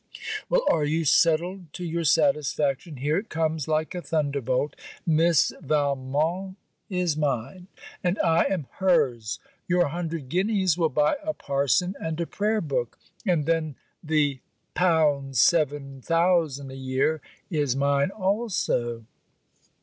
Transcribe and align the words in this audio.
Well 0.49 0.63
are 0.67 0.83
you 0.83 1.05
settled 1.05 1.71
to 1.73 1.85
your 1.85 2.05
satisfaction? 2.05 2.95
Here 2.97 3.17
it 3.19 3.29
comes 3.29 3.67
like 3.67 3.93
a 3.93 4.01
thunderbolt! 4.01 4.75
Miss 5.05 5.53
Valmont 5.61 6.57
is 6.89 7.15
mine, 7.15 7.67
and 8.03 8.17
I 8.23 8.45
am 8.45 8.65
her's 8.79 9.37
your 9.67 9.89
hundred 9.89 10.27
guineas 10.27 10.75
will 10.75 10.89
buy 10.89 11.17
a 11.21 11.33
parson 11.35 11.93
and 11.99 12.19
a 12.19 12.25
prayer 12.25 12.61
book; 12.61 12.97
and 13.27 13.45
then 13.45 13.75
the 14.03 14.39
L.7000 14.75 16.71
a 16.71 16.75
year 16.75 17.21
is 17.51 17.75
mine 17.75 18.09
also. 18.09 19.05